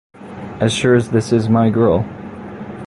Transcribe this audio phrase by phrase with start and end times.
[0.59, 2.03] As sure as this is my girl!